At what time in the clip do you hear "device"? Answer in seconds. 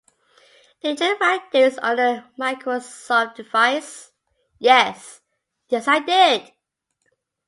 3.35-4.11